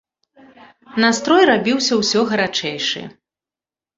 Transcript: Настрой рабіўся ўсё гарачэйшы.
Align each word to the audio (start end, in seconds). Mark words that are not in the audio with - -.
Настрой 1.03 1.43
рабіўся 1.51 1.93
ўсё 2.01 2.19
гарачэйшы. 2.31 3.01